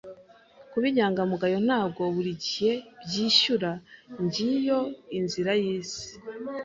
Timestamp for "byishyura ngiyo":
3.05-4.79